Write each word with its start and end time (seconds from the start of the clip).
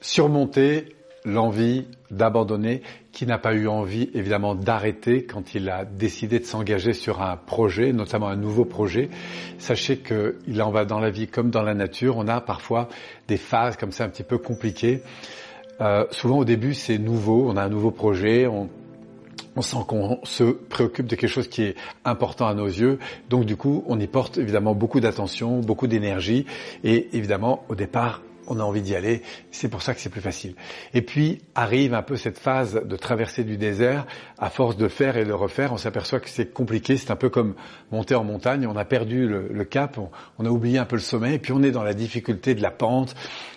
surmonter 0.00 0.96
l'envie 1.24 1.86
d'abandonner, 2.10 2.82
qui 3.12 3.26
n'a 3.26 3.38
pas 3.38 3.54
eu 3.54 3.68
envie 3.68 4.10
évidemment 4.14 4.54
d'arrêter 4.54 5.24
quand 5.24 5.54
il 5.54 5.68
a 5.68 5.84
décidé 5.84 6.38
de 6.38 6.44
s'engager 6.44 6.92
sur 6.92 7.20
un 7.22 7.36
projet, 7.36 7.92
notamment 7.92 8.28
un 8.28 8.36
nouveau 8.36 8.64
projet. 8.64 9.10
Sachez 9.58 9.98
qu'il 9.98 10.62
en 10.62 10.70
va 10.70 10.84
dans 10.84 10.98
la 11.00 11.10
vie 11.10 11.26
comme 11.26 11.50
dans 11.50 11.62
la 11.62 11.74
nature. 11.74 12.16
On 12.16 12.28
a 12.28 12.40
parfois 12.40 12.88
des 13.28 13.36
phases 13.36 13.76
comme 13.76 13.92
ça 13.92 14.04
un 14.04 14.08
petit 14.08 14.22
peu 14.22 14.38
compliquées. 14.38 15.02
Euh, 15.80 16.06
souvent 16.10 16.38
au 16.38 16.44
début 16.44 16.74
c'est 16.74 16.98
nouveau, 16.98 17.48
on 17.48 17.56
a 17.56 17.62
un 17.62 17.68
nouveau 17.68 17.90
projet, 17.90 18.46
on, 18.46 18.68
on 19.56 19.62
sent 19.62 19.78
qu'on 19.88 20.20
se 20.24 20.44
préoccupe 20.44 21.06
de 21.06 21.16
quelque 21.16 21.30
chose 21.30 21.48
qui 21.48 21.62
est 21.62 21.74
important 22.04 22.46
à 22.46 22.54
nos 22.54 22.66
yeux. 22.66 22.98
Donc 23.28 23.44
du 23.44 23.56
coup, 23.56 23.84
on 23.86 23.98
y 23.98 24.06
porte 24.06 24.38
évidemment 24.38 24.74
beaucoup 24.74 25.00
d'attention, 25.00 25.60
beaucoup 25.60 25.86
d'énergie. 25.86 26.46
Et 26.84 27.16
évidemment, 27.16 27.64
au 27.68 27.74
départ, 27.74 28.22
on 28.50 28.60
a 28.60 28.62
envie 28.62 28.82
d'y 28.82 28.94
aller. 28.94 29.22
C'est 29.50 29.68
pour 29.68 29.80
ça 29.80 29.94
que 29.94 30.00
c'est 30.00 30.10
plus 30.10 30.20
facile. 30.20 30.54
Et 30.92 31.02
puis 31.02 31.40
arrive 31.54 31.94
un 31.94 32.02
peu 32.02 32.16
cette 32.16 32.38
phase 32.38 32.74
de 32.84 32.96
traversée 32.96 33.44
du 33.44 33.56
désert. 33.56 34.06
À 34.38 34.50
force 34.50 34.76
de 34.76 34.88
faire 34.88 35.16
et 35.16 35.24
de 35.24 35.32
refaire, 35.32 35.72
on 35.72 35.76
s'aperçoit 35.76 36.20
que 36.20 36.28
c'est 36.28 36.52
compliqué. 36.52 36.96
C'est 36.96 37.10
un 37.10 37.16
peu 37.16 37.30
comme 37.30 37.54
monter 37.92 38.14
en 38.14 38.24
montagne. 38.24 38.66
On 38.66 38.76
a 38.76 38.84
perdu 38.84 39.28
le, 39.28 39.64
cap, 39.64 39.96
on, 39.98 40.10
on, 40.38 40.44
a 40.44 40.50
oublié 40.50 40.78
un 40.78 40.84
peu 40.84 40.96
le 40.96 41.02
sommet. 41.02 41.34
Et 41.34 41.38
puis 41.38 41.52
on 41.52 41.62
est 41.62 41.70
dans 41.70 41.84
la 41.84 41.94
difficulté 41.94 42.54
de 42.54 42.62
la 42.62 42.70
pente. 42.70 43.14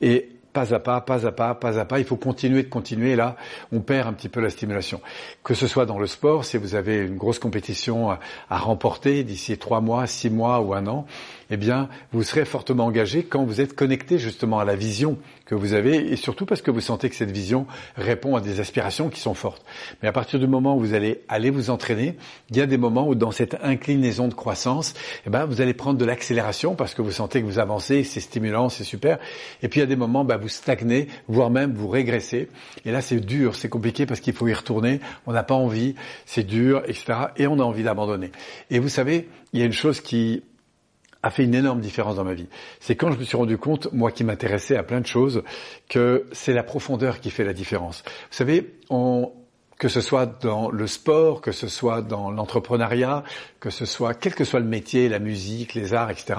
Et 0.00 0.33
pas 0.54 0.72
à 0.72 0.78
pas, 0.78 1.00
pas 1.02 1.26
à 1.26 1.32
pas, 1.32 1.54
pas 1.54 1.78
à 1.78 1.84
pas. 1.84 1.98
Il 1.98 2.04
faut 2.06 2.16
continuer 2.16 2.62
de 2.62 2.68
continuer. 2.68 3.16
Là, 3.16 3.36
on 3.72 3.80
perd 3.80 4.08
un 4.08 4.12
petit 4.12 4.28
peu 4.28 4.40
la 4.40 4.48
stimulation. 4.48 5.00
Que 5.42 5.52
ce 5.52 5.66
soit 5.66 5.84
dans 5.84 5.98
le 5.98 6.06
sport, 6.06 6.44
si 6.44 6.56
vous 6.56 6.76
avez 6.76 6.98
une 6.98 7.16
grosse 7.16 7.40
compétition 7.40 8.10
à, 8.10 8.18
remporter 8.48 9.24
d'ici 9.24 9.58
trois 9.58 9.80
mois, 9.80 10.06
six 10.06 10.30
mois 10.30 10.60
ou 10.60 10.72
un 10.72 10.86
an, 10.86 11.06
eh 11.50 11.56
bien, 11.56 11.88
vous 12.12 12.22
serez 12.22 12.44
fortement 12.44 12.86
engagé 12.86 13.24
quand 13.24 13.44
vous 13.44 13.60
êtes 13.60 13.74
connecté 13.74 14.16
justement 14.16 14.60
à 14.60 14.64
la 14.64 14.76
vision 14.76 15.18
que 15.46 15.54
vous 15.54 15.74
avez 15.74 16.12
et 16.12 16.16
surtout 16.16 16.46
parce 16.46 16.62
que 16.62 16.70
vous 16.70 16.80
sentez 16.80 17.10
que 17.10 17.16
cette 17.16 17.30
vision 17.30 17.66
répond 17.96 18.36
à 18.36 18.40
des 18.40 18.60
aspirations 18.60 19.08
qui 19.08 19.20
sont 19.20 19.34
fortes. 19.34 19.64
Mais 20.02 20.08
à 20.08 20.12
partir 20.12 20.38
du 20.38 20.46
moment 20.46 20.76
où 20.76 20.80
vous 20.80 20.94
allez 20.94 21.22
aller 21.28 21.50
vous 21.50 21.70
entraîner, 21.70 22.16
il 22.50 22.56
y 22.56 22.60
a 22.60 22.66
des 22.66 22.78
moments 22.78 23.08
où 23.08 23.14
dans 23.14 23.30
cette 23.30 23.56
inclinaison 23.62 24.28
de 24.28 24.34
croissance, 24.34 24.94
eh 25.26 25.30
ben, 25.30 25.44
vous 25.44 25.60
allez 25.60 25.74
prendre 25.74 25.98
de 25.98 26.04
l'accélération 26.04 26.74
parce 26.74 26.94
que 26.94 27.02
vous 27.02 27.12
sentez 27.12 27.40
que 27.40 27.46
vous 27.46 27.58
avancez, 27.58 28.04
c'est 28.04 28.20
stimulant, 28.20 28.68
c'est 28.68 28.84
super. 28.84 29.18
Et 29.62 29.68
puis 29.68 29.80
il 29.80 29.82
y 29.82 29.84
a 29.84 29.88
des 29.88 29.96
moments, 29.96 30.24
bah, 30.24 30.36
vous 30.36 30.48
stagnez, 30.48 31.08
voire 31.28 31.50
même 31.50 31.74
vous 31.74 31.88
régressez. 31.88 32.48
Et 32.84 32.92
là, 32.92 33.00
c'est 33.00 33.20
dur, 33.20 33.54
c'est 33.54 33.68
compliqué 33.68 34.06
parce 34.06 34.20
qu'il 34.20 34.32
faut 34.32 34.48
y 34.48 34.54
retourner. 34.54 35.00
On 35.26 35.32
n'a 35.32 35.42
pas 35.42 35.54
envie, 35.54 35.94
c'est 36.26 36.44
dur, 36.44 36.82
etc. 36.86 37.14
Et 37.36 37.46
on 37.46 37.58
a 37.58 37.62
envie 37.62 37.82
d'abandonner. 37.82 38.32
Et 38.70 38.78
vous 38.78 38.88
savez, 38.88 39.28
il 39.52 39.60
y 39.60 39.62
a 39.62 39.66
une 39.66 39.72
chose 39.72 40.00
qui 40.00 40.42
a 41.24 41.30
fait 41.30 41.44
une 41.44 41.54
énorme 41.54 41.80
différence 41.80 42.16
dans 42.16 42.24
ma 42.24 42.34
vie. 42.34 42.48
C'est 42.80 42.96
quand 42.96 43.10
je 43.10 43.18
me 43.18 43.24
suis 43.24 43.36
rendu 43.36 43.56
compte, 43.56 43.90
moi 43.94 44.12
qui 44.12 44.24
m'intéressais 44.24 44.76
à 44.76 44.82
plein 44.82 45.00
de 45.00 45.06
choses, 45.06 45.42
que 45.88 46.26
c'est 46.32 46.52
la 46.52 46.62
profondeur 46.62 47.18
qui 47.18 47.30
fait 47.30 47.44
la 47.44 47.54
différence. 47.54 48.02
Vous 48.04 48.36
savez, 48.36 48.74
on, 48.90 49.32
que 49.78 49.88
ce 49.88 50.02
soit 50.02 50.26
dans 50.26 50.70
le 50.70 50.86
sport, 50.86 51.40
que 51.40 51.50
ce 51.50 51.66
soit 51.66 52.02
dans 52.02 52.30
l'entrepreneuriat, 52.30 53.24
que 53.58 53.70
ce 53.70 53.86
soit 53.86 54.12
quel 54.12 54.34
que 54.34 54.44
soit 54.44 54.60
le 54.60 54.66
métier, 54.66 55.08
la 55.08 55.18
musique, 55.18 55.72
les 55.72 55.94
arts, 55.94 56.10
etc. 56.10 56.34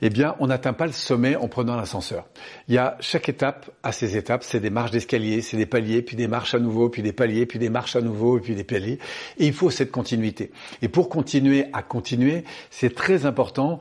Eh 0.00 0.08
bien, 0.08 0.34
on 0.40 0.46
n'atteint 0.46 0.72
pas 0.72 0.86
le 0.86 0.92
sommet 0.92 1.36
en 1.36 1.48
prenant 1.48 1.76
l'ascenseur. 1.76 2.26
Il 2.68 2.74
y 2.74 2.78
a 2.78 2.96
chaque 3.00 3.28
étape 3.28 3.70
à 3.82 3.92
ces 3.92 4.16
étapes, 4.16 4.44
c'est 4.44 4.60
des 4.60 4.70
marches 4.70 4.92
d'escalier, 4.92 5.42
c'est 5.42 5.58
des 5.58 5.66
paliers, 5.66 6.00
puis 6.00 6.16
des 6.16 6.26
marches 6.26 6.54
à 6.54 6.58
nouveau, 6.58 6.88
puis 6.88 7.02
des 7.02 7.12
paliers, 7.12 7.44
puis 7.44 7.58
des 7.58 7.70
marches 7.70 7.96
à 7.96 8.00
nouveau, 8.00 8.40
puis 8.40 8.54
des 8.54 8.64
paliers. 8.64 8.98
Et 9.36 9.46
il 9.46 9.52
faut 9.52 9.70
cette 9.70 9.90
continuité. 9.90 10.52
Et 10.80 10.88
pour 10.88 11.10
continuer 11.10 11.66
à 11.74 11.82
continuer, 11.82 12.44
c'est 12.70 12.94
très 12.94 13.26
important 13.26 13.78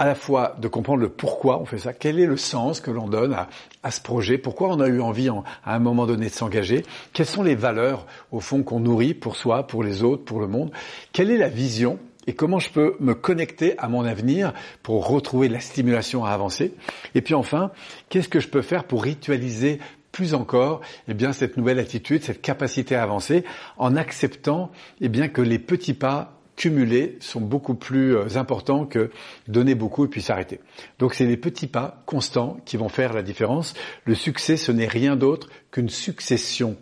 à 0.00 0.06
la 0.06 0.14
fois 0.14 0.56
de 0.58 0.66
comprendre 0.66 1.02
le 1.02 1.10
pourquoi 1.10 1.60
on 1.60 1.66
fait 1.66 1.76
ça, 1.76 1.92
quel 1.92 2.18
est 2.18 2.26
le 2.26 2.38
sens 2.38 2.80
que 2.80 2.90
l'on 2.90 3.06
donne 3.06 3.36
à, 3.82 3.90
ce 3.90 4.00
projet, 4.00 4.38
pourquoi 4.38 4.68
on 4.68 4.80
a 4.80 4.88
eu 4.88 4.98
envie 4.98 5.28
à 5.28 5.74
un 5.74 5.78
moment 5.78 6.06
donné 6.06 6.30
de 6.30 6.32
s'engager, 6.32 6.86
quelles 7.12 7.26
sont 7.26 7.42
les 7.42 7.54
valeurs 7.54 8.06
au 8.32 8.40
fond 8.40 8.62
qu'on 8.62 8.80
nourrit 8.80 9.12
pour 9.12 9.36
soi, 9.36 9.66
pour 9.66 9.84
les 9.84 10.02
autres, 10.02 10.24
pour 10.24 10.40
le 10.40 10.46
monde, 10.46 10.72
quelle 11.12 11.30
est 11.30 11.36
la 11.36 11.50
vision 11.50 11.98
et 12.26 12.32
comment 12.32 12.58
je 12.58 12.70
peux 12.70 12.96
me 12.98 13.12
connecter 13.12 13.78
à 13.78 13.88
mon 13.88 14.06
avenir 14.06 14.54
pour 14.82 15.06
retrouver 15.06 15.50
la 15.50 15.60
stimulation 15.60 16.24
à 16.24 16.30
avancer. 16.30 16.74
Et 17.14 17.20
puis 17.20 17.34
enfin, 17.34 17.70
qu'est-ce 18.08 18.28
que 18.30 18.40
je 18.40 18.48
peux 18.48 18.62
faire 18.62 18.84
pour 18.84 19.02
ritualiser 19.02 19.80
plus 20.12 20.32
encore, 20.32 20.80
eh 21.08 21.14
bien, 21.14 21.34
cette 21.34 21.58
nouvelle 21.58 21.78
attitude, 21.78 22.22
cette 22.22 22.40
capacité 22.40 22.96
à 22.96 23.02
avancer, 23.02 23.44
en 23.76 23.96
acceptant, 23.96 24.70
eh 25.02 25.10
bien, 25.10 25.28
que 25.28 25.42
les 25.42 25.58
petits 25.58 25.94
pas 25.94 26.39
cumulés 26.60 27.16
sont 27.20 27.40
beaucoup 27.40 27.74
plus 27.74 28.14
euh, 28.14 28.36
importants 28.36 28.84
que 28.84 29.10
donner 29.48 29.74
beaucoup 29.74 30.04
et 30.04 30.08
puis 30.08 30.20
s'arrêter. 30.20 30.60
Donc 30.98 31.14
c'est 31.14 31.24
les 31.24 31.38
petits 31.38 31.66
pas 31.66 32.02
constants 32.04 32.60
qui 32.66 32.76
vont 32.76 32.90
faire 32.90 33.14
la 33.14 33.22
différence. 33.22 33.72
Le 34.04 34.14
succès, 34.14 34.58
ce 34.58 34.70
n'est 34.70 34.86
rien 34.86 35.16
d'autre 35.16 35.48
qu'une 35.70 35.88
succession 35.88 36.76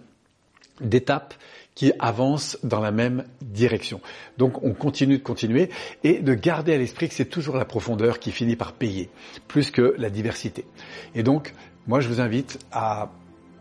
d'étapes 0.80 1.34
qui 1.76 1.92
avancent 2.00 2.58
dans 2.64 2.80
la 2.80 2.90
même 2.90 3.22
direction. 3.40 4.00
Donc 4.36 4.64
on 4.64 4.74
continue 4.74 5.18
de 5.18 5.22
continuer 5.22 5.70
et 6.02 6.18
de 6.18 6.34
garder 6.34 6.74
à 6.74 6.78
l'esprit 6.78 7.08
que 7.08 7.14
c'est 7.14 7.26
toujours 7.26 7.56
la 7.56 7.64
profondeur 7.64 8.18
qui 8.18 8.32
finit 8.32 8.56
par 8.56 8.72
payer, 8.72 9.10
plus 9.46 9.70
que 9.70 9.94
la 9.96 10.10
diversité. 10.10 10.64
Et 11.14 11.22
donc, 11.22 11.54
moi 11.86 12.00
je 12.00 12.08
vous 12.08 12.20
invite 12.20 12.58
à 12.72 13.12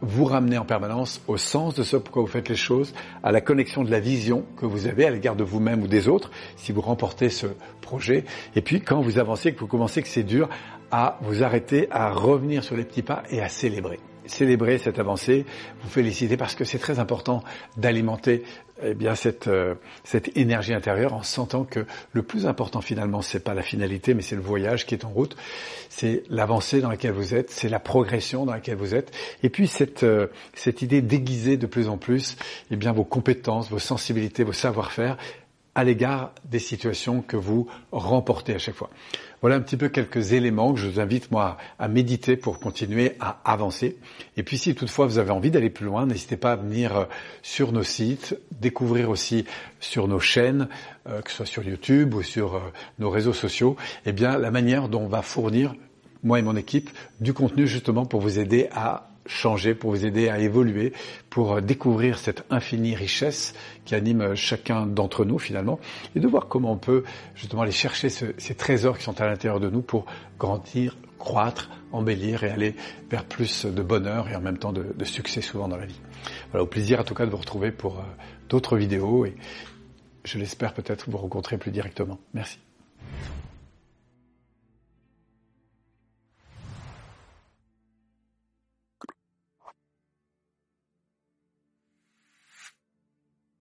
vous 0.02 0.26
ramener 0.26 0.58
en 0.58 0.66
permanence 0.66 1.22
au 1.28 1.38
sens 1.38 1.76
de 1.76 1.84
ce 1.84 1.98
pourquoi 1.98 2.22
vous 2.22 2.28
faites 2.28 2.50
les 2.50 2.56
choses, 2.56 2.94
à 3.24 3.32
la 3.32 3.42
connexion 3.42 3.84
de 3.84 3.92
la 3.92 4.00
vision 4.00 4.46
que 4.58 4.66
vous 4.66 4.88
avez 4.88 5.06
à 5.06 5.10
l'égard 5.10 5.36
de 5.36 5.44
vous-même 5.44 5.84
ou 5.84 5.88
des 5.88 6.08
autres, 6.08 6.32
si 6.56 6.72
vous 6.72 6.82
remportez 6.82 7.30
ce 7.30 7.48
projet. 7.82 8.24
Et 8.56 8.62
puis, 8.62 8.82
quand 8.82 9.02
vous 9.02 9.20
avancez, 9.20 9.54
que 9.54 9.60
vous 9.60 9.68
commencez 9.68 10.02
que 10.02 10.08
c'est 10.08 10.24
dur, 10.24 10.50
à 10.92 11.18
vous 11.22 11.44
arrêter, 11.44 11.88
à 11.92 12.12
revenir 12.12 12.64
sur 12.64 12.76
les 12.76 12.84
petits 12.84 13.02
pas 13.02 13.24
et 13.30 13.42
à 13.42 13.50
célébrer 13.50 14.00
célébrer 14.28 14.78
cette 14.78 15.00
avancée, 15.00 15.46
vous 15.82 15.90
féliciter 15.90 16.38
parce 16.38 16.56
que 16.56 16.66
c'est 16.66 16.80
très 16.80 17.00
important 17.00 17.44
d'alimenter 17.78 18.44
eh 18.84 18.94
bien 18.94 19.16
cette 19.16 19.48
euh, 19.48 19.76
cette 20.04 20.38
énergie 20.38 20.74
intérieure 20.74 21.14
en 21.14 21.24
sentant 21.24 21.64
que 21.64 21.86
le 22.12 22.22
plus 22.22 22.46
important 22.46 22.80
finalement 22.82 23.24
c'est 23.24 23.40
pas 23.40 23.56
la 23.56 23.64
finalité 23.64 24.14
mais 24.14 24.22
c'est 24.22 24.36
le 24.36 24.42
voyage 24.42 24.86
qui 24.86 24.94
est 24.94 25.04
en 25.04 25.10
route, 25.10 25.36
c'est 25.90 26.24
l'avancée 26.30 26.80
dans 26.82 26.90
laquelle 26.90 27.14
vous 27.14 27.34
êtes, 27.34 27.50
c'est 27.50 27.70
la 27.70 27.80
progression 27.80 28.46
dans 28.46 28.54
laquelle 28.54 28.78
vous 28.78 28.94
êtes. 28.94 29.12
Et 29.42 29.50
puis 29.50 29.68
cette 29.68 30.04
euh, 30.04 30.28
cette 30.54 30.82
idée 30.82 31.02
d'aiguiser 31.02 31.58
de 31.58 31.66
plus 31.66 31.90
en 31.90 31.98
plus 31.98 32.38
eh 32.70 32.76
bien 32.76 32.92
vos 32.92 33.04
compétences, 33.04 33.70
vos 33.70 33.80
sensibilités, 33.80 34.44
vos 34.44 34.54
savoir-faire 34.54 35.18
à 35.78 35.84
l'égard 35.84 36.32
des 36.44 36.58
situations 36.58 37.22
que 37.22 37.38
vous 37.38 37.68
remportez 37.92 38.56
à 38.56 38.58
chaque 38.58 38.74
fois. 38.74 38.90
Voilà 39.42 39.58
un 39.58 39.62
petit 39.62 39.78
peu 39.78 39.90
quelques 39.90 40.34
éléments 40.34 40.74
que 40.74 40.80
je 40.80 40.88
vous 40.88 41.00
invite 41.00 41.30
moi 41.30 41.58
à 41.78 41.88
méditer 41.88 42.36
pour 42.36 42.60
continuer 42.60 43.12
à 43.20 43.40
avancer. 43.46 44.00
Et 44.38 44.44
puis 44.44 44.58
si 44.58 44.74
toutefois 44.74 45.06
vous 45.06 45.20
avez 45.20 45.30
envie 45.30 45.52
d'aller 45.52 45.70
plus 45.70 45.86
loin, 45.86 46.08
n'hésitez 46.08 46.36
pas 46.36 46.54
à 46.54 46.56
venir 46.56 46.98
euh, 46.98 47.06
sur 47.44 47.72
nos 47.74 47.84
sites, 47.84 48.36
découvrir 48.60 49.12
aussi 49.12 49.46
sur 49.80 50.08
nos 50.08 50.20
chaînes, 50.20 50.68
euh, 51.08 51.22
que 51.22 51.30
ce 51.30 51.38
soit 51.38 51.46
sur 51.46 51.62
YouTube 51.62 52.16
ou 52.16 52.24
sur 52.24 52.56
euh, 52.56 52.60
nos 52.98 53.12
réseaux 53.12 53.34
sociaux, 53.34 53.76
eh 54.08 54.14
bien 54.14 54.40
la 54.40 54.50
manière 54.50 54.90
dont 54.90 55.04
on 55.04 55.08
va 55.08 55.22
fournir 55.22 55.76
moi 56.24 56.40
et 56.40 56.42
mon 56.42 56.56
équipe 56.56 56.90
du 57.22 57.34
contenu 57.34 57.68
justement 57.68 58.08
pour 58.08 58.20
vous 58.20 58.40
aider 58.40 58.68
à 58.74 59.12
changer, 59.28 59.76
pour 59.76 59.92
vous 59.92 60.06
aider 60.06 60.30
à 60.30 60.40
évoluer, 60.40 60.94
pour 61.30 61.54
euh, 61.54 61.62
découvrir 61.62 62.18
cette 62.18 62.44
infinie 62.50 62.96
richesse 62.96 63.54
qui 63.86 63.96
anime 63.96 64.22
euh, 64.22 64.36
chacun 64.36 64.86
d'entre 64.86 65.26
nous 65.26 65.40
finalement, 65.40 65.80
et 66.16 66.20
de 66.20 66.28
voir 66.28 66.48
comment 66.48 66.72
on 66.72 66.78
peut 66.78 67.04
justement 67.36 67.62
aller 67.62 67.72
chercher 67.72 68.10
ces 68.10 68.56
trésors 68.56 68.98
qui 68.98 69.04
sont 69.04 69.20
à 69.22 69.28
l'intérieur 69.28 69.60
de 69.60 69.70
nous 69.70 69.82
pour 69.82 70.06
grandir, 70.40 70.98
croître, 71.18 71.70
embellir 71.92 72.44
et 72.44 72.50
aller 72.50 72.76
vers 73.10 73.26
plus 73.26 73.66
de 73.66 73.82
bonheur 73.82 74.30
et 74.30 74.36
en 74.36 74.42
même 74.42 74.58
temps 74.58 74.74
de, 74.74 75.04
succès 75.04 75.42
souvent 75.42 75.68
dans 75.68 75.78
la 75.78 75.86
vie. 75.86 76.00
Voilà, 76.52 76.64
au 76.64 76.68
plaisir 76.68 77.00
en 77.00 77.04
tout 77.04 77.14
cas 77.14 77.26
de 77.26 77.32
vous 77.32 77.38
retrouver 77.38 77.72
pour 77.72 78.00
euh, 78.00 78.04
d'autres 78.50 78.78
vidéos 78.78 79.26
et 79.26 79.36
je 80.24 80.38
l'espère 80.38 80.74
peut-être 80.74 81.10
vous 81.10 81.18
rencontrer 81.18 81.58
plus 81.58 81.72
directement. 81.72 82.20
Merci. 82.34 82.60